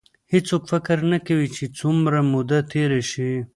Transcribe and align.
هېڅوک 0.33 0.63
فکر 0.71 0.97
نه 1.11 1.19
کوي 1.27 1.47
چې 1.55 1.63
څومره 1.77 2.17
موده 2.33 2.59
تېره 2.71 3.01
شي. 3.11 3.31